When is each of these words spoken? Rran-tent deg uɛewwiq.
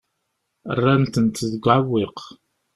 Rran-tent 0.77 1.45
deg 1.51 1.63
uɛewwiq. 1.65 2.19